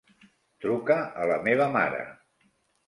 Truca 0.65 0.97
a 1.25 1.29
la 1.33 1.39
meva 1.49 1.69
mare. 1.79 2.05